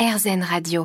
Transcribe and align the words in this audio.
RZN 0.00 0.42
Radio. 0.42 0.84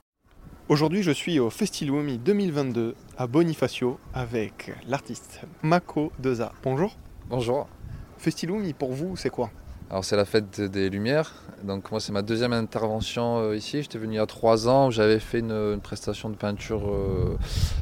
Aujourd'hui, 0.67 1.01
je 1.01 1.11
suis 1.11 1.39
au 1.39 1.49
Festilumi 1.49 2.17
2022 2.17 2.95
à 3.17 3.27
Bonifacio 3.27 3.97
avec 4.13 4.73
l'artiste 4.89 5.39
Mako 5.63 6.11
Deza. 6.19 6.51
Bonjour. 6.63 6.97
Bonjour. 7.29 7.69
Festilumi, 8.17 8.73
pour 8.73 8.91
vous, 8.91 9.15
c'est 9.15 9.29
quoi? 9.29 9.51
Alors 9.89 10.03
c'est 10.03 10.17
la 10.17 10.25
fête 10.25 10.59
des 10.59 10.89
Lumières. 10.89 11.33
Donc 11.63 11.91
moi 11.91 12.01
c'est 12.01 12.11
ma 12.11 12.23
deuxième 12.23 12.51
intervention 12.51 13.37
euh, 13.37 13.55
ici. 13.55 13.81
J'étais 13.83 13.99
venu 13.99 14.15
il 14.15 14.17
y 14.17 14.19
a 14.19 14.25
trois 14.25 14.67
ans 14.67 14.87
où 14.87 14.91
j'avais 14.91 15.19
fait 15.19 15.39
une, 15.39 15.51
une 15.51 15.79
prestation 15.79 16.29
de 16.29 16.35
peinture, 16.35 16.89
euh, 16.89 17.37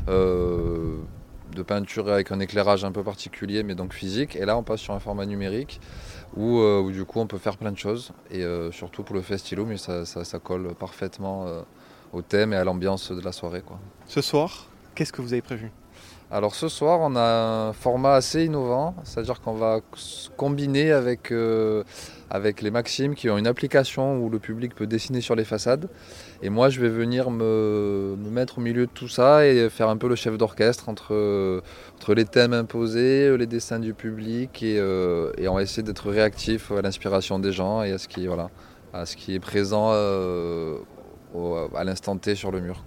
euh, 0.09 0.97
de 1.55 1.63
peinture 1.63 2.09
avec 2.09 2.31
un 2.31 2.39
éclairage 2.39 2.85
un 2.85 2.91
peu 2.91 3.03
particulier, 3.03 3.63
mais 3.63 3.75
donc 3.75 3.93
physique. 3.93 4.35
Et 4.35 4.45
là 4.45 4.57
on 4.57 4.63
passe 4.63 4.81
sur 4.81 4.93
un 4.93 4.99
format 4.99 5.25
numérique 5.25 5.79
où, 6.35 6.59
euh, 6.59 6.91
du 6.91 7.05
coup 7.05 7.19
on 7.19 7.27
peut 7.27 7.37
faire 7.37 7.57
plein 7.57 7.71
de 7.71 7.77
choses. 7.77 8.11
Et 8.31 8.43
euh, 8.43 8.71
surtout 8.71 9.03
pour 9.03 9.15
le 9.15 9.21
Festilum, 9.21 9.77
ça, 9.77 10.05
ça, 10.05 10.23
ça 10.23 10.39
colle 10.39 10.73
parfaitement 10.75 11.47
euh, 11.47 11.61
au 12.11 12.21
thème 12.21 12.53
et 12.53 12.57
à 12.57 12.63
l'ambiance 12.63 13.11
de 13.11 13.21
la 13.21 13.31
soirée. 13.31 13.63
Ce 14.07 14.21
soir, 14.21 14.67
qu'est-ce 14.95 15.13
que 15.13 15.21
vous 15.21 15.33
avez 15.33 15.41
prévu? 15.41 15.71
Alors 16.33 16.55
ce 16.55 16.67
soir, 16.67 16.99
on 16.99 17.15
a 17.15 17.67
un 17.67 17.73
format 17.73 18.15
assez 18.15 18.45
innovant, 18.45 18.95
c'est-à-dire 19.03 19.39
qu'on 19.39 19.53
va 19.53 19.81
combiner 20.35 20.91
avec, 20.91 21.31
euh, 21.31 21.83
avec 22.31 22.63
les 22.63 22.71
Maximes 22.71 23.13
qui 23.13 23.29
ont 23.29 23.37
une 23.37 23.45
application 23.45 24.17
où 24.17 24.31
le 24.31 24.39
public 24.39 24.73
peut 24.73 24.87
dessiner 24.87 25.21
sur 25.21 25.35
les 25.35 25.43
façades. 25.43 25.89
Et 26.41 26.49
moi, 26.49 26.69
je 26.69 26.81
vais 26.81 26.89
venir 26.89 27.29
me, 27.29 28.15
me 28.17 28.29
mettre 28.31 28.57
au 28.57 28.61
milieu 28.61 28.87
de 28.87 28.91
tout 28.91 29.07
ça 29.07 29.45
et 29.45 29.69
faire 29.69 29.89
un 29.89 29.97
peu 29.97 30.07
le 30.07 30.15
chef 30.15 30.35
d'orchestre 30.35 30.89
entre, 30.89 31.13
euh, 31.13 31.61
les 32.09 32.25
thèmes 32.25 32.53
imposés, 32.53 33.37
les 33.37 33.45
dessins 33.45 33.77
du 33.77 33.93
public 33.93 34.63
et, 34.63 34.79
euh, 34.79 35.31
et 35.37 35.47
on 35.47 35.53
va 35.53 35.61
essayer 35.61 35.83
d'être 35.83 36.09
réactif 36.09 36.71
à 36.71 36.81
l'inspiration 36.81 37.37
des 37.37 37.51
gens 37.51 37.83
et 37.83 37.91
à 37.91 37.99
ce 37.99 38.07
qui, 38.07 38.25
est 39.35 39.39
présent 39.39 39.91
euh, 39.93 40.77
à 41.75 41.83
l'instant 41.83 42.17
T 42.17 42.33
sur 42.33 42.49
le 42.49 42.59
mur. 42.59 42.83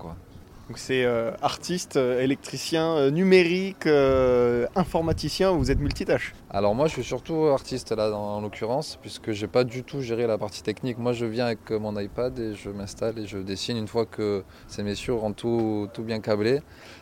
Donc 0.69 0.79
c'est 0.79 1.05
euh, 1.05 1.31
artiste, 1.43 1.97
euh, 1.97 2.21
électricien, 2.21 2.97
euh, 2.97 3.11
numérique, 3.13 3.87
euh, 3.87 4.67
informaticien, 4.75 5.53
vous 5.53 5.71
êtes 5.71 5.79
multitâche. 5.79 6.35
Alors 6.51 6.75
moi 6.75 6.89
je 6.89 6.95
suis 6.95 7.05
surtout 7.05 7.45
artiste 7.47 7.93
là 7.93 8.11
en 8.11 8.41
l'occurrence 8.41 8.99
puisque 9.01 9.31
j'ai 9.31 9.47
pas 9.47 9.63
du 9.63 9.85
tout 9.85 10.01
géré 10.01 10.27
la 10.27 10.39
partie 10.39 10.65
technique. 10.65 10.99
Moi 10.99 11.13
je 11.13 11.25
viens 11.25 11.47
avec 11.47 11.71
mon 11.71 11.97
iPad 11.97 12.37
et 12.41 12.55
je 12.55 12.71
m'installe 12.71 13.17
et 13.21 13.27
je 13.29 13.39
dessine 13.39 13.77
une 13.77 13.87
fois 13.87 14.07
que 14.07 14.43
ces 14.67 14.83
messieurs 14.83 15.13
auront 15.13 15.33
tout, 15.33 15.89
tout 15.93 16.03
bien 16.03 16.19
câblé. 16.19 16.61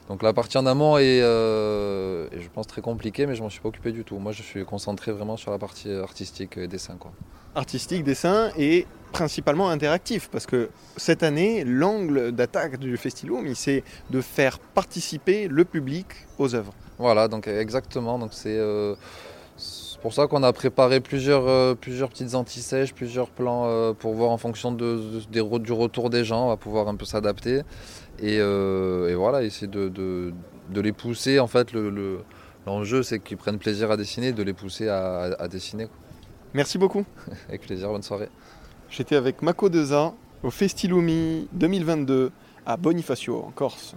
Donc 0.09 0.23
la 0.23 0.35
partie 0.35 0.59
en 0.59 0.67
amont 0.67 0.99
est, 0.99 1.23
euh, 1.23 2.29
est, 2.33 2.43
je 2.43 2.51
pense 2.51 2.67
très 2.67 2.83
compliquée 2.83 3.25
mais 3.27 3.35
je 3.35 3.43
m'en 3.43 3.49
suis 3.49 3.61
pas 3.61 3.69
occupé 3.71 3.93
du 3.93 4.05
tout. 4.05 4.19
Moi 4.19 4.33
je 4.33 4.43
suis 4.43 4.67
concentré 4.67 5.11
vraiment 5.11 5.39
sur 5.39 5.51
la 5.51 5.59
partie 5.59 5.91
artistique 5.91 6.59
et 6.59 6.69
dessin 6.69 6.97
quoi. 6.99 7.13
Artistique, 7.55 8.05
dessin 8.05 8.51
et 8.59 8.87
principalement 9.25 9.71
interactif 9.71 10.29
parce 10.29 10.45
que 10.45 10.69
cette 10.97 11.23
année, 11.23 11.65
l'angle 11.65 12.33
d'attaque 12.33 12.79
du 12.79 12.97
Festilum, 12.97 13.55
c'est 13.55 13.85
de 14.11 14.21
faire 14.21 14.59
participer 14.59 15.47
le 15.49 15.65
public 15.65 16.07
aux 16.39 16.55
œuvres. 16.57 16.75
Voilà 16.99 17.29
donc 17.29 17.47
exactement 17.47 18.19
donc 18.19 18.33
c'est 18.33 18.59
euh, 18.59 18.95
pour 20.03 20.13
ça 20.13 20.27
qu'on 20.27 20.43
a 20.43 20.53
préparé 20.53 20.99
plusieurs, 21.01 21.47
euh, 21.49 21.75
plusieurs 21.75 22.09
petites 22.11 22.35
anti-sèches, 22.35 22.93
plusieurs 22.93 23.31
plans 23.31 23.67
euh, 23.67 23.93
pour 23.93 24.15
voir 24.15 24.31
en 24.33 24.37
fonction 24.39 24.73
de, 24.73 25.01
du 25.31 25.73
retour 25.73 26.11
des 26.11 26.25
gens, 26.25 26.47
on 26.47 26.49
va 26.49 26.57
pouvoir 26.57 26.89
un 26.89 26.97
peu 26.97 27.05
s'adapter. 27.07 27.63
Et, 28.21 28.37
et 28.37 29.15
voilà, 29.15 29.43
essayer 29.43 29.67
de, 29.67 30.33
les 30.75 30.93
pousser. 30.93 31.41
En 31.41 31.47
fait, 31.49 31.73
le- 31.73 31.91
le- 31.91 32.19
l'enjeu, 32.67 33.03
c'est 33.03 33.19
qu'ils 33.19 33.37
prennent 33.39 33.59
plaisir 33.59 33.91
à 33.91 33.97
dessiner, 33.97 34.33
de 34.33 34.43
les 34.43 34.53
pousser 34.53 34.89
à, 34.89 34.99
à- 35.25 35.43
à 35.45 35.49
dessiner. 35.49 35.87
quoi. 35.87 35.97
Merci 36.53 36.79
beaucoup. 36.79 37.05
Avec 37.49 37.63
plaisir, 37.63 37.89
bonne 37.89 38.03
soirée. 38.03 38.29
J'étais 38.91 39.17
avec 39.17 39.43
Mako 39.43 39.69
Deza 39.69 40.15
au 40.43 40.51
Festilumi 40.51 41.49
2022 41.53 42.31
à 42.67 42.77
Bonifacio 42.77 43.43
en 43.45 43.51
Corse. 43.51 43.95